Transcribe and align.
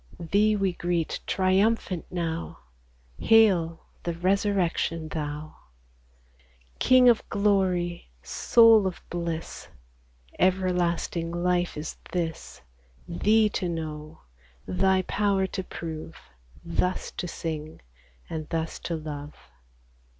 Thee 0.19 0.55
we 0.55 0.73
greet 0.73 1.19
triumphant 1.27 2.05
now, 2.09 2.57
Hail, 3.19 3.83
the 4.01 4.15
Resurrection 4.15 5.07
Thou! 5.09 5.55
King 6.79 7.07
of 7.07 7.21
glory, 7.29 8.09
Soul 8.23 8.87
of 8.87 8.99
bliss! 9.11 9.67
Everlasting 10.39 11.29
life 11.31 11.77
is 11.77 11.97
this, 12.11 12.63
Thee 13.07 13.47
to 13.49 13.69
know, 13.69 14.21
Thy 14.65 15.03
power 15.03 15.45
to 15.45 15.63
prove, 15.63 16.17
Thus 16.65 17.11
to 17.11 17.27
sing, 17.27 17.79
and 18.27 18.49
thus 18.49 18.79
to 18.79 18.95
love 18.95 19.35